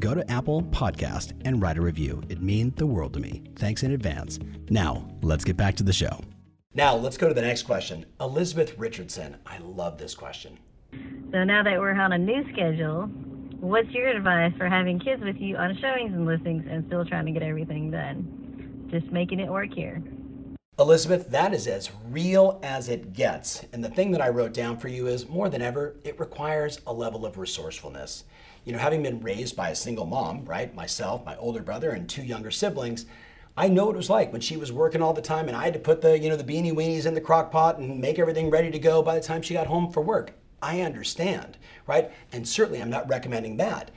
go 0.00 0.14
to 0.14 0.28
Apple 0.30 0.62
Podcast 0.62 1.32
and 1.44 1.60
write 1.60 1.76
a 1.76 1.82
review. 1.82 2.22
It 2.28 2.42
means 2.42 2.74
the 2.76 2.86
world 2.86 3.12
to 3.14 3.20
me. 3.20 3.42
Thanks 3.56 3.82
in 3.82 3.92
advance. 3.92 4.38
Now, 4.70 5.06
let's 5.22 5.44
get 5.44 5.56
back 5.56 5.76
to 5.76 5.82
the 5.82 5.92
show. 5.92 6.20
Now, 6.74 6.96
let's 6.96 7.18
go 7.18 7.28
to 7.28 7.34
the 7.34 7.42
next 7.42 7.64
question. 7.64 8.06
Elizabeth 8.20 8.78
Richardson. 8.78 9.36
I 9.46 9.58
love 9.58 9.98
this 9.98 10.14
question. 10.14 10.58
So 11.30 11.44
now 11.44 11.62
that 11.62 11.78
we're 11.78 11.92
on 11.92 12.12
a 12.12 12.18
new 12.18 12.42
schedule, 12.52 13.06
what's 13.60 13.90
your 13.90 14.08
advice 14.08 14.52
for 14.56 14.68
having 14.68 14.98
kids 14.98 15.22
with 15.22 15.36
you 15.36 15.56
on 15.56 15.76
showings 15.80 16.12
and 16.14 16.26
listings 16.26 16.64
and 16.68 16.86
still 16.86 17.04
trying 17.04 17.26
to 17.26 17.32
get 17.32 17.42
everything 17.42 17.90
done? 17.90 18.88
Just 18.90 19.12
making 19.12 19.38
it 19.38 19.50
work 19.50 19.72
here. 19.74 20.02
Elizabeth, 20.78 21.28
that 21.28 21.52
is 21.52 21.66
as 21.66 21.90
real 22.08 22.58
as 22.62 22.88
it 22.88 23.12
gets. 23.12 23.64
And 23.74 23.84
the 23.84 23.90
thing 23.90 24.12
that 24.12 24.22
I 24.22 24.30
wrote 24.30 24.54
down 24.54 24.78
for 24.78 24.88
you 24.88 25.08
is 25.08 25.28
more 25.28 25.50
than 25.50 25.60
ever, 25.60 25.96
it 26.04 26.18
requires 26.18 26.80
a 26.86 26.92
level 26.92 27.26
of 27.26 27.36
resourcefulness 27.36 28.24
you 28.64 28.72
know, 28.72 28.78
having 28.78 29.02
been 29.02 29.20
raised 29.20 29.56
by 29.56 29.70
a 29.70 29.74
single 29.74 30.06
mom, 30.06 30.44
right? 30.44 30.74
Myself, 30.74 31.24
my 31.24 31.36
older 31.36 31.62
brother, 31.62 31.90
and 31.90 32.08
two 32.08 32.22
younger 32.22 32.50
siblings, 32.50 33.06
I 33.56 33.68
know 33.68 33.86
what 33.86 33.94
it 33.94 33.98
was 33.98 34.10
like 34.10 34.32
when 34.32 34.40
she 34.40 34.56
was 34.56 34.72
working 34.72 35.02
all 35.02 35.12
the 35.12 35.20
time 35.20 35.48
and 35.48 35.56
I 35.56 35.64
had 35.64 35.74
to 35.74 35.80
put 35.80 36.00
the, 36.00 36.18
you 36.18 36.28
know, 36.28 36.36
the 36.36 36.44
beanie 36.44 36.72
weenies 36.72 37.06
in 37.06 37.14
the 37.14 37.20
crock 37.20 37.50
pot 37.50 37.78
and 37.78 38.00
make 38.00 38.18
everything 38.18 38.48
ready 38.48 38.70
to 38.70 38.78
go 38.78 39.02
by 39.02 39.14
the 39.16 39.20
time 39.20 39.42
she 39.42 39.54
got 39.54 39.66
home 39.66 39.92
for 39.92 40.00
work. 40.00 40.32
I 40.62 40.82
understand, 40.82 41.58
right? 41.86 42.10
And 42.32 42.46
certainly 42.46 42.80
I'm 42.80 42.90
not 42.90 43.08
recommending 43.08 43.56
that. 43.58 43.90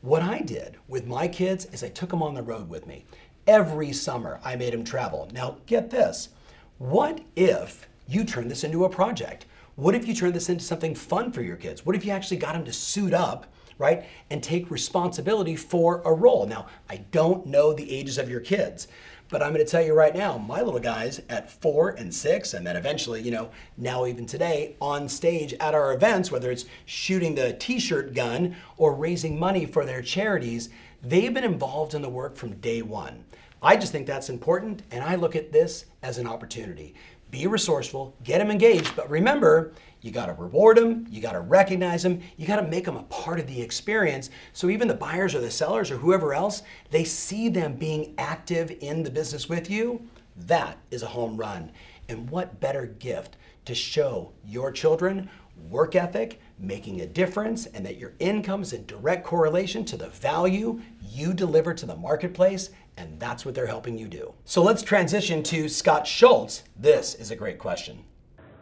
What 0.00 0.22
I 0.22 0.40
did 0.40 0.76
with 0.88 1.06
my 1.06 1.28
kids 1.28 1.66
is 1.66 1.82
I 1.82 1.88
took 1.88 2.10
them 2.10 2.22
on 2.22 2.34
the 2.34 2.42
road 2.42 2.68
with 2.68 2.86
me. 2.86 3.04
Every 3.46 3.92
summer 3.92 4.40
I 4.44 4.56
made 4.56 4.72
them 4.72 4.84
travel. 4.84 5.28
Now, 5.32 5.58
get 5.66 5.90
this. 5.90 6.30
What 6.78 7.20
if 7.36 7.88
you 8.06 8.24
turn 8.24 8.48
this 8.48 8.64
into 8.64 8.84
a 8.84 8.88
project? 8.88 9.46
What 9.76 9.94
if 9.94 10.06
you 10.06 10.14
turn 10.14 10.32
this 10.32 10.48
into 10.48 10.64
something 10.64 10.94
fun 10.94 11.32
for 11.32 11.42
your 11.42 11.56
kids? 11.56 11.86
What 11.86 11.96
if 11.96 12.04
you 12.04 12.12
actually 12.12 12.38
got 12.38 12.54
them 12.54 12.64
to 12.64 12.72
suit 12.72 13.14
up 13.14 13.46
right? 13.78 14.04
And 14.30 14.42
take 14.42 14.70
responsibility 14.70 15.56
for 15.56 16.02
a 16.04 16.12
role. 16.12 16.46
Now, 16.46 16.66
I 16.88 16.98
don't 17.10 17.46
know 17.46 17.72
the 17.72 17.90
ages 17.90 18.18
of 18.18 18.30
your 18.30 18.40
kids, 18.40 18.88
but 19.28 19.42
I'm 19.42 19.52
going 19.52 19.64
to 19.64 19.70
tell 19.70 19.82
you 19.82 19.92
right 19.92 20.14
now, 20.14 20.38
my 20.38 20.62
little 20.62 20.80
guys 20.80 21.20
at 21.28 21.50
four 21.50 21.90
and 21.90 22.14
six, 22.14 22.54
and 22.54 22.64
then 22.64 22.76
eventually, 22.76 23.20
you 23.20 23.32
know, 23.32 23.50
now 23.76 24.06
even 24.06 24.24
today 24.24 24.76
on 24.80 25.08
stage 25.08 25.52
at 25.54 25.74
our 25.74 25.92
events, 25.92 26.30
whether 26.30 26.50
it's 26.50 26.66
shooting 26.84 27.34
the 27.34 27.54
t 27.54 27.80
shirt 27.80 28.14
gun 28.14 28.54
or 28.76 28.94
raising 28.94 29.36
money 29.38 29.66
for 29.66 29.84
their 29.84 30.00
charities, 30.00 30.68
they've 31.02 31.34
been 31.34 31.42
involved 31.44 31.94
in 31.94 32.02
the 32.02 32.08
work 32.08 32.36
from 32.36 32.54
day 32.60 32.82
one. 32.82 33.24
I 33.62 33.76
just 33.76 33.90
think 33.90 34.06
that's 34.06 34.28
important, 34.28 34.82
and 34.92 35.02
I 35.02 35.16
look 35.16 35.34
at 35.34 35.50
this 35.50 35.86
as 36.02 36.18
an 36.18 36.26
opportunity. 36.28 36.94
be 37.30 37.46
resourceful, 37.46 38.14
get 38.22 38.38
them 38.38 38.50
engaged, 38.50 38.94
but 38.94 39.10
remember, 39.10 39.72
you 40.06 40.12
got 40.12 40.26
to 40.26 40.32
reward 40.32 40.76
them, 40.76 41.06
you 41.10 41.20
got 41.20 41.32
to 41.32 41.40
recognize 41.40 42.02
them, 42.02 42.22
you 42.36 42.46
got 42.46 42.60
to 42.60 42.68
make 42.68 42.84
them 42.84 42.96
a 42.96 43.02
part 43.04 43.40
of 43.40 43.46
the 43.46 43.60
experience. 43.60 44.30
So 44.52 44.70
even 44.70 44.88
the 44.88 44.94
buyers 44.94 45.34
or 45.34 45.40
the 45.40 45.50
sellers 45.50 45.90
or 45.90 45.96
whoever 45.96 46.32
else, 46.32 46.62
they 46.90 47.04
see 47.04 47.48
them 47.48 47.74
being 47.74 48.14
active 48.16 48.70
in 48.80 49.02
the 49.02 49.10
business 49.10 49.48
with 49.48 49.68
you. 49.68 50.08
That 50.36 50.78
is 50.90 51.02
a 51.02 51.06
home 51.06 51.36
run. 51.36 51.72
And 52.08 52.30
what 52.30 52.60
better 52.60 52.86
gift 52.86 53.36
to 53.64 53.74
show 53.74 54.32
your 54.44 54.70
children 54.70 55.28
work 55.68 55.96
ethic, 55.96 56.40
making 56.58 57.00
a 57.00 57.06
difference, 57.06 57.66
and 57.66 57.84
that 57.84 57.96
your 57.96 58.12
income 58.18 58.62
is 58.62 58.74
in 58.74 58.84
direct 58.86 59.24
correlation 59.24 59.84
to 59.86 59.96
the 59.96 60.10
value 60.10 60.80
you 61.00 61.32
deliver 61.32 61.72
to 61.74 61.86
the 61.86 61.96
marketplace 61.96 62.70
and 62.96 63.20
that's 63.20 63.44
what 63.44 63.54
they're 63.54 63.66
helping 63.66 63.98
you 63.98 64.08
do. 64.08 64.32
So 64.44 64.62
let's 64.62 64.82
transition 64.82 65.42
to 65.44 65.68
Scott 65.68 66.06
Schultz. 66.06 66.64
This 66.76 67.14
is 67.14 67.30
a 67.30 67.36
great 67.36 67.58
question. 67.58 68.04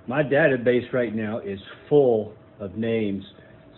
My 0.06 0.22
database 0.22 0.92
right 0.92 1.14
now 1.14 1.38
is 1.38 1.58
full 1.88 2.34
of 2.60 2.76
names. 2.76 3.24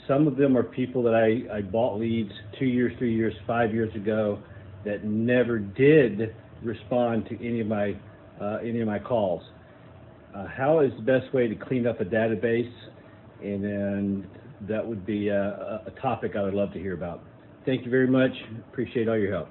Some 0.09 0.27
of 0.27 0.37
them 0.37 0.57
are 0.57 0.63
people 0.63 1.03
that 1.05 1.15
I, 1.15 1.59
I 1.59 1.63
bought 1.63 1.99
leads 1.99 2.33
two 2.59 2.67
years, 2.67 2.93
three 2.99 3.15
years, 3.15 3.35
five 3.47 3.73
years 3.73 3.95
ago 3.95 4.41
that 4.85 5.05
never 5.05 5.59
did 5.59 6.35
respond 6.63 7.27
to 7.27 7.37
any 7.47 7.61
of 7.61 7.67
my 7.67 7.97
uh, 8.41 8.59
any 8.63 8.81
of 8.81 8.87
my 8.87 8.99
calls. 8.99 9.43
Uh, 10.35 10.47
how 10.47 10.81
is 10.81 10.93
the 10.97 11.03
best 11.03 11.33
way 11.33 11.49
to 11.49 11.55
clean 11.55 11.87
up 11.87 12.01
a 12.01 12.05
database? 12.05 12.73
And 13.43 13.65
then 13.65 14.27
that 14.69 14.87
would 14.87 15.07
be 15.07 15.29
a, 15.29 15.83
a 15.87 15.93
topic 16.03 16.37
I 16.37 16.43
would 16.43 16.55
love 16.55 16.73
to 16.73 16.79
hear 16.79 16.95
about. 16.95 17.23
Thank 17.65 17.85
you 17.85 17.91
very 17.91 18.07
much. 18.07 18.33
Appreciate 18.71 19.09
all 19.09 19.19
your 19.19 19.33
help. 19.33 19.49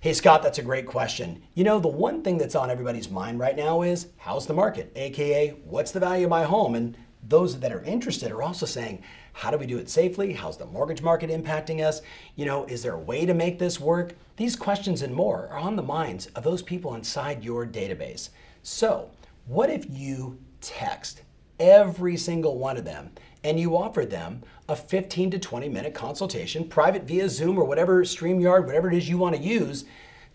Hey, 0.00 0.12
Scott, 0.12 0.44
that's 0.44 0.60
a 0.60 0.62
great 0.62 0.86
question. 0.86 1.42
You 1.54 1.64
know, 1.64 1.80
the 1.80 1.88
one 1.88 2.22
thing 2.22 2.38
that's 2.38 2.54
on 2.54 2.70
everybody's 2.70 3.10
mind 3.10 3.40
right 3.40 3.56
now 3.56 3.82
is 3.82 4.06
how's 4.18 4.46
the 4.46 4.54
market? 4.54 4.92
AKA, 4.94 5.56
what's 5.64 5.90
the 5.90 5.98
value 5.98 6.22
of 6.22 6.30
my 6.30 6.44
home? 6.44 6.76
And 6.76 6.96
those 7.26 7.58
that 7.58 7.72
are 7.72 7.82
interested 7.82 8.30
are 8.30 8.44
also 8.44 8.64
saying, 8.64 9.02
how 9.32 9.50
do 9.50 9.58
we 9.58 9.66
do 9.66 9.76
it 9.76 9.90
safely? 9.90 10.32
How's 10.32 10.56
the 10.56 10.66
mortgage 10.66 11.02
market 11.02 11.30
impacting 11.30 11.84
us? 11.84 12.00
You 12.36 12.46
know, 12.46 12.64
is 12.66 12.80
there 12.80 12.94
a 12.94 13.00
way 13.00 13.26
to 13.26 13.34
make 13.34 13.58
this 13.58 13.80
work? 13.80 14.14
These 14.36 14.54
questions 14.54 15.02
and 15.02 15.12
more 15.12 15.48
are 15.48 15.58
on 15.58 15.74
the 15.74 15.82
minds 15.82 16.26
of 16.28 16.44
those 16.44 16.62
people 16.62 16.94
inside 16.94 17.42
your 17.42 17.66
database. 17.66 18.28
So, 18.62 19.10
what 19.46 19.68
if 19.68 19.84
you 19.90 20.38
text 20.60 21.22
every 21.58 22.16
single 22.16 22.58
one 22.58 22.76
of 22.76 22.84
them 22.84 23.10
and 23.44 23.58
you 23.58 23.76
offer 23.76 24.04
them 24.04 24.42
a 24.68 24.76
15 24.76 25.30
to 25.30 25.38
20 25.38 25.68
minute 25.68 25.94
consultation, 25.94 26.68
private 26.68 27.04
via 27.04 27.28
Zoom 27.28 27.58
or 27.58 27.64
whatever, 27.64 28.02
StreamYard, 28.04 28.66
whatever 28.66 28.88
it 28.88 28.96
is 28.96 29.08
you 29.08 29.18
want 29.18 29.36
to 29.36 29.42
use, 29.42 29.84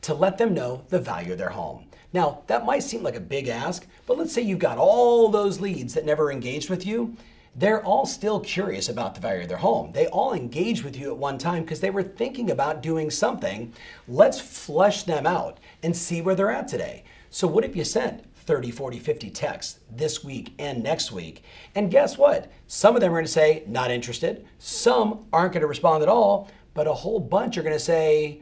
to 0.01 0.13
let 0.13 0.37
them 0.37 0.53
know 0.53 0.83
the 0.89 0.99
value 0.99 1.33
of 1.33 1.37
their 1.37 1.49
home. 1.49 1.85
Now, 2.11 2.43
that 2.47 2.65
might 2.65 2.83
seem 2.83 3.03
like 3.03 3.15
a 3.15 3.21
big 3.21 3.47
ask, 3.47 3.87
but 4.05 4.17
let's 4.17 4.33
say 4.33 4.41
you've 4.41 4.59
got 4.59 4.77
all 4.77 5.29
those 5.29 5.59
leads 5.59 5.93
that 5.93 6.05
never 6.05 6.31
engaged 6.31 6.69
with 6.69 6.85
you. 6.85 7.15
They're 7.55 7.83
all 7.83 8.05
still 8.05 8.39
curious 8.39 8.89
about 8.89 9.13
the 9.13 9.21
value 9.21 9.43
of 9.43 9.49
their 9.49 9.57
home. 9.57 9.91
They 9.91 10.07
all 10.07 10.33
engaged 10.33 10.83
with 10.83 10.95
you 10.97 11.11
at 11.11 11.17
one 11.17 11.37
time 11.37 11.63
because 11.63 11.79
they 11.79 11.91
were 11.91 12.03
thinking 12.03 12.49
about 12.49 12.81
doing 12.81 13.11
something. 13.11 13.73
Let's 14.07 14.39
flush 14.39 15.03
them 15.03 15.27
out 15.27 15.59
and 15.83 15.95
see 15.95 16.21
where 16.21 16.33
they're 16.33 16.51
at 16.51 16.67
today. 16.67 17.03
So, 17.29 17.47
what 17.47 17.63
if 17.63 17.75
you 17.75 17.83
sent 17.83 18.23
30, 18.43 18.71
40, 18.71 18.99
50 18.99 19.29
texts 19.29 19.79
this 19.89 20.23
week 20.23 20.53
and 20.59 20.83
next 20.83 21.11
week. 21.11 21.43
And 21.75 21.91
guess 21.91 22.17
what? 22.17 22.51
Some 22.67 22.95
of 22.95 23.01
them 23.01 23.11
are 23.11 23.15
going 23.15 23.25
to 23.25 23.31
say, 23.31 23.63
not 23.67 23.91
interested. 23.91 24.45
Some 24.59 25.25
aren't 25.33 25.53
going 25.53 25.61
to 25.61 25.67
respond 25.67 26.03
at 26.03 26.09
all, 26.09 26.49
but 26.73 26.87
a 26.87 26.93
whole 26.93 27.19
bunch 27.19 27.57
are 27.57 27.63
going 27.63 27.73
to 27.73 27.79
say, 27.79 28.41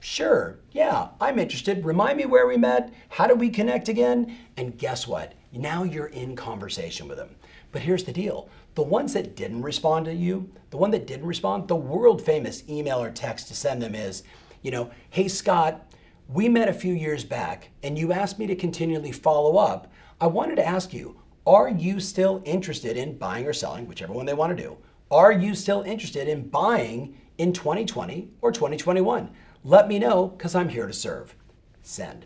sure, 0.00 0.58
yeah, 0.72 1.08
I'm 1.20 1.38
interested. 1.38 1.84
Remind 1.84 2.18
me 2.18 2.26
where 2.26 2.46
we 2.46 2.56
met. 2.56 2.92
How 3.08 3.26
do 3.26 3.34
we 3.34 3.50
connect 3.50 3.88
again? 3.88 4.36
And 4.56 4.78
guess 4.78 5.06
what? 5.06 5.34
Now 5.52 5.82
you're 5.82 6.06
in 6.06 6.34
conversation 6.34 7.08
with 7.08 7.18
them. 7.18 7.36
But 7.72 7.82
here's 7.82 8.04
the 8.04 8.12
deal 8.12 8.48
the 8.74 8.82
ones 8.82 9.12
that 9.12 9.36
didn't 9.36 9.62
respond 9.62 10.06
to 10.06 10.14
you, 10.14 10.50
the 10.70 10.78
one 10.78 10.90
that 10.92 11.06
didn't 11.06 11.26
respond, 11.26 11.68
the 11.68 11.76
world 11.76 12.22
famous 12.22 12.66
email 12.68 13.02
or 13.02 13.10
text 13.10 13.48
to 13.48 13.54
send 13.54 13.82
them 13.82 13.94
is, 13.94 14.22
you 14.62 14.70
know, 14.70 14.90
hey, 15.10 15.28
Scott, 15.28 15.92
we 16.32 16.48
met 16.48 16.68
a 16.68 16.72
few 16.72 16.94
years 16.94 17.24
back 17.24 17.70
and 17.82 17.98
you 17.98 18.12
asked 18.12 18.38
me 18.38 18.46
to 18.46 18.56
continually 18.56 19.12
follow 19.12 19.56
up. 19.56 19.92
I 20.20 20.26
wanted 20.26 20.56
to 20.56 20.66
ask 20.66 20.92
you, 20.92 21.20
are 21.46 21.68
you 21.68 22.00
still 22.00 22.42
interested 22.44 22.96
in 22.96 23.18
buying 23.18 23.46
or 23.46 23.52
selling, 23.52 23.86
whichever 23.86 24.12
one 24.12 24.26
they 24.26 24.34
want 24.34 24.56
to 24.56 24.62
do? 24.62 24.78
Are 25.10 25.32
you 25.32 25.54
still 25.54 25.82
interested 25.82 26.28
in 26.28 26.48
buying 26.48 27.18
in 27.38 27.52
2020 27.52 28.30
or 28.40 28.52
2021? 28.52 29.30
Let 29.64 29.88
me 29.88 29.98
know 29.98 30.28
because 30.28 30.54
I'm 30.54 30.68
here 30.68 30.86
to 30.86 30.92
serve. 30.92 31.34
Send. 31.82 32.24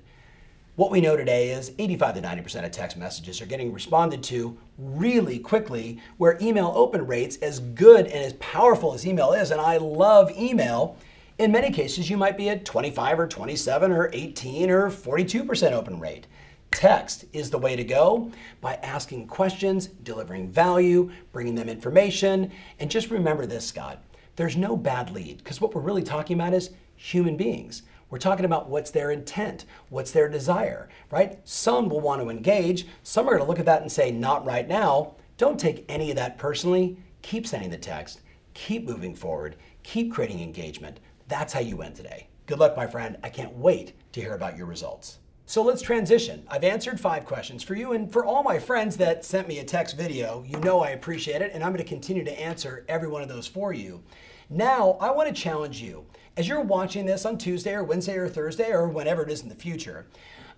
What 0.77 0.91
we 0.91 1.01
know 1.01 1.17
today 1.17 1.51
is 1.51 1.73
85 1.79 2.17
to 2.17 2.21
90% 2.21 2.67
of 2.67 2.71
text 2.71 2.99
messages 2.99 3.41
are 3.41 3.47
getting 3.47 3.73
responded 3.73 4.23
to 4.25 4.59
really 4.77 5.39
quickly, 5.39 5.99
where 6.19 6.37
email 6.41 6.71
open 6.77 7.07
rates, 7.07 7.37
as 7.37 7.61
good 7.61 8.07
and 8.07 8.23
as 8.23 8.35
powerful 8.35 8.93
as 8.93 9.07
email 9.07 9.33
is, 9.33 9.51
and 9.51 9.61
I 9.61 9.79
love 9.79 10.31
email, 10.39 10.99
in 11.39 11.53
many 11.53 11.71
cases, 11.71 12.09
you 12.09 12.17
might 12.17 12.37
be 12.37 12.49
at 12.49 12.65
25 12.65 13.21
or 13.21 13.27
27 13.27 13.93
or 13.93 14.11
18 14.13 14.71
or 14.71 14.91
42% 14.91 15.73
open 15.73 16.01
rate. 16.01 16.27
Text 16.71 17.25
is 17.33 17.51
the 17.51 17.59
way 17.59 17.77
to 17.77 17.85
go 17.85 18.31
by 18.61 18.75
asking 18.77 19.29
questions, 19.29 19.87
delivering 19.87 20.51
value, 20.51 21.11
bringing 21.33 21.55
them 21.55 21.69
information. 21.69 22.51
And 22.79 22.91
just 22.91 23.11
remember 23.11 23.47
this, 23.47 23.67
Scott 23.67 24.03
there's 24.37 24.57
no 24.57 24.77
bad 24.77 25.11
lead 25.11 25.39
because 25.39 25.61
what 25.61 25.75
we're 25.75 25.81
really 25.81 26.03
talking 26.03 26.39
about 26.39 26.55
is 26.55 26.71
human 26.95 27.37
beings. 27.37 27.83
We're 28.09 28.19
talking 28.19 28.45
about 28.45 28.69
what's 28.69 28.91
their 28.91 29.11
intent, 29.11 29.65
what's 29.89 30.13
their 30.13 30.29
desire, 30.29 30.89
right? 31.11 31.41
Some 31.45 31.89
will 31.89 32.01
want 32.01 32.23
to 32.23 32.31
engage, 32.31 32.87
some 33.03 33.27
are 33.27 33.33
going 33.33 33.43
to 33.43 33.49
look 33.49 33.59
at 33.59 33.67
that 33.67 33.83
and 33.83 33.91
say, 33.91 34.13
not 34.13 34.47
right 34.47 34.69
now. 34.69 35.15
Don't 35.39 35.59
take 35.59 35.85
any 35.89 36.11
of 36.11 36.17
that 36.17 36.39
personally. 36.39 36.97
Keep 37.23 37.47
sending 37.47 37.71
the 37.71 37.77
text, 37.77 38.21
keep 38.55 38.87
moving 38.87 39.15
forward, 39.15 39.57
keep 39.83 40.13
creating 40.13 40.41
engagement. 40.41 41.01
That's 41.29 41.53
how 41.53 41.61
you 41.61 41.77
win 41.77 41.93
today. 41.93 42.29
Good 42.47 42.61
luck, 42.61 42.77
my 42.77 42.87
friend. 42.87 43.17
I 43.23 43.31
can't 43.31 43.57
wait 43.57 43.95
to 44.13 44.21
hear 44.21 44.35
about 44.35 44.57
your 44.57 44.67
results. 44.67 45.19
So 45.45 45.63
let's 45.63 45.83
transition. 45.83 46.45
I've 46.49 46.65
answered 46.65 47.01
five 47.01 47.25
questions 47.25 47.63
for 47.63 47.75
you, 47.75 47.93
and 47.93 48.13
for 48.13 48.25
all 48.25 48.43
my 48.43 48.59
friends 48.59 48.97
that 48.99 49.25
sent 49.25 49.49
me 49.49 49.59
a 49.59 49.65
text 49.65 49.97
video, 49.97 50.45
you 50.47 50.59
know 50.61 50.81
I 50.81 50.91
appreciate 50.91 51.43
it, 51.43 51.53
and 51.53 51.63
I'm 51.63 51.73
going 51.73 51.83
to 51.83 51.89
continue 51.89 52.25
to 52.25 52.41
answer 52.41 52.85
every 52.89 53.09
one 53.09 53.23
of 53.23 53.29
those 53.29 53.47
for 53.47 53.73
you. 53.73 54.03
Now, 54.51 54.97
I 55.01 55.11
want 55.11 55.29
to 55.29 55.43
challenge 55.43 55.81
you. 55.81 56.07
As 56.37 56.47
you're 56.47 56.61
watching 56.61 57.07
this 57.07 57.25
on 57.25 57.39
Tuesday 57.39 57.75
or 57.75 57.83
Wednesday 57.83 58.17
or 58.17 58.29
Thursday 58.29 58.71
or 58.71 58.89
whenever 58.89 59.23
it 59.23 59.31
is 59.31 59.43
in 59.43 59.49
the 59.49 59.55
future, 59.55 60.07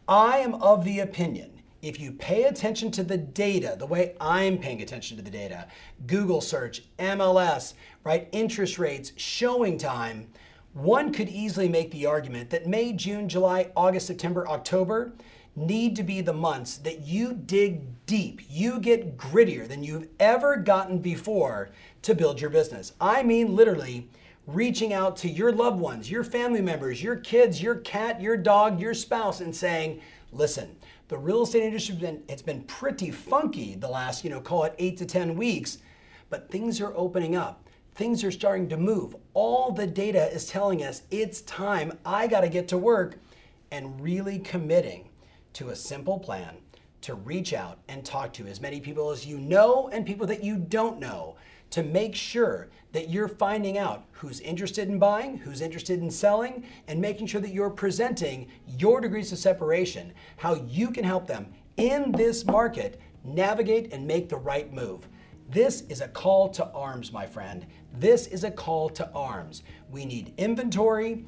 I 0.07 0.39
am 0.39 0.55
of 0.57 0.85
the 0.85 1.01
opinion 1.01 1.59
if 1.81 2.01
you 2.01 2.13
pay 2.13 2.45
attention 2.45 2.91
to 2.91 3.03
the 3.03 3.17
data 3.17 3.77
the 3.79 3.87
way 3.87 4.15
I'm 4.21 4.59
paying 4.59 4.83
attention 4.83 5.17
to 5.17 5.23
the 5.23 5.31
data, 5.31 5.69
Google 6.07 6.41
search, 6.41 6.83
MLS, 6.99 7.75
right, 8.05 8.29
interest 8.33 8.79
rates, 8.79 9.13
showing 9.17 9.79
time, 9.79 10.29
one 10.73 11.13
could 11.13 11.29
easily 11.29 11.69
make 11.69 11.91
the 11.91 12.07
argument 12.07 12.51
that 12.51 12.67
May, 12.67 12.93
June, 12.93 13.29
July, 13.29 13.71
August, 13.77 14.07
September, 14.07 14.47
October 14.49 15.13
need 15.57 15.97
to 15.97 16.03
be 16.03 16.21
the 16.21 16.33
months 16.33 16.77
that 16.79 17.01
you 17.01 17.33
dig 17.33 17.83
deep, 18.07 18.41
you 18.49 18.79
get 18.79 19.17
grittier 19.17 19.67
than 19.67 19.83
you've 19.83 20.09
ever 20.21 20.57
gotten 20.57 20.99
before 20.99 21.71
to 22.03 22.15
build 22.15 22.41
your 22.41 22.51
business. 22.51 22.93
I 23.01 23.23
mean, 23.23 23.57
literally, 23.57 24.09
reaching 24.47 24.93
out 24.93 25.17
to 25.17 25.29
your 25.29 25.53
loved 25.53 25.81
ones, 25.81 26.11
your 26.11 26.25
family 26.25 26.63
members, 26.63 27.03
your 27.03 27.17
kids, 27.17 27.61
your 27.63 27.77
cat, 27.77 28.21
your 28.21 28.37
dog, 28.37 28.81
your 28.81 28.95
spouse, 28.95 29.41
and 29.41 29.55
saying, 29.55 30.01
listen, 30.33 30.77
the 31.09 31.19
real 31.19 31.43
estate 31.43 31.65
industry 31.65 31.95
has 31.97 32.03
been, 32.03 32.23
it's 32.29 32.43
been 32.43 32.63
pretty 32.63 33.11
funky 33.11 33.75
the 33.75 33.89
last, 33.89 34.25
you 34.25 34.31
know, 34.31 34.41
call 34.41 34.65
it 34.65 34.75
eight 34.79 34.97
to 34.99 35.07
10 35.07 35.37
weeks, 35.37 35.79
but 36.31 36.51
things 36.51 36.81
are 36.81 36.97
opening 36.97 37.35
up 37.37 37.68
things 37.99 38.23
are 38.23 38.31
starting 38.31 38.69
to 38.69 38.77
move. 38.77 39.17
All 39.35 39.73
the 39.73 39.87
data 39.87 40.33
is 40.33 40.47
telling 40.47 40.85
us 40.85 41.03
it's 41.11 41.41
time. 41.43 41.99
I 42.07 42.29
got 42.29 42.43
to 42.43 42.49
get 42.49 42.69
to 42.69 42.79
work 42.79 43.19
and 43.73 44.01
really 44.01 44.39
committing 44.39 45.09
to 45.55 45.71
a 45.71 45.77
simple 45.77 46.21
plan 46.21 46.55
to 47.01 47.15
reach 47.15 47.53
out 47.53 47.79
and 47.89 48.05
talk 48.05 48.33
to 48.35 48.47
as 48.47 48.61
many 48.61 48.81
people 48.81 49.11
as 49.11 49.27
you 49.27 49.39
know 49.39 49.89
and 49.89 50.07
people 50.07 50.29
that 50.29 50.45
you 50.45 50.57
don't 50.57 51.01
know 51.01 51.37
to 51.71 51.83
make 51.83 52.15
sure 52.15 52.69
that 52.93 53.11
you're 53.11 53.29
finding 53.29 53.79
out 53.79 54.05
who's 54.13 54.41
interested 54.41 54.89
in 54.89 55.01
buying, 55.01 55.37
who's 55.37 55.61
interested 55.61 56.01
in 56.01 56.11
selling, 56.11 56.65
and 56.87 57.01
making 57.01 57.27
sure 57.27 57.41
that 57.41 57.53
you're 57.53 57.69
presenting 57.69 58.47
your 58.79 59.01
degrees 59.01 59.33
of 59.33 59.39
separation, 59.39 60.13
how 60.37 60.55
you 60.69 60.93
can 60.93 61.05
help 61.05 61.27
them 61.27 61.53
in 61.77 62.13
this 62.13 62.45
market 62.47 63.01
navigate 63.25 63.93
and 63.93 64.07
make 64.07 64.29
the 64.29 64.37
right 64.37 64.73
move. 64.73 65.09
This 65.49 65.83
is 65.89 66.01
a 66.01 66.09
call 66.09 66.49
to 66.51 66.67
arms, 66.73 67.13
my 67.13 67.27
friend. 67.27 67.67
This 67.95 68.27
is 68.27 68.45
a 68.45 68.51
call 68.51 68.89
to 68.91 69.11
arms. 69.13 69.63
We 69.91 70.05
need 70.05 70.35
inventory. 70.37 71.25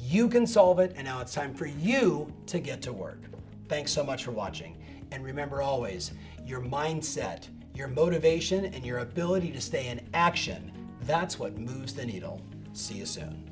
You 0.00 0.28
can 0.28 0.46
solve 0.46 0.78
it, 0.78 0.92
and 0.96 1.04
now 1.06 1.20
it's 1.20 1.32
time 1.32 1.54
for 1.54 1.66
you 1.66 2.32
to 2.46 2.58
get 2.58 2.82
to 2.82 2.92
work. 2.92 3.20
Thanks 3.68 3.90
so 3.90 4.04
much 4.04 4.24
for 4.24 4.32
watching. 4.32 4.76
And 5.10 5.24
remember 5.24 5.62
always 5.62 6.12
your 6.44 6.60
mindset, 6.60 7.48
your 7.74 7.88
motivation, 7.88 8.66
and 8.66 8.84
your 8.84 8.98
ability 8.98 9.50
to 9.52 9.60
stay 9.60 9.88
in 9.88 10.00
action 10.12 10.72
that's 11.06 11.38
what 11.38 11.58
moves 11.58 11.94
the 11.94 12.06
needle. 12.06 12.40
See 12.72 12.94
you 12.94 13.06
soon. 13.06 13.51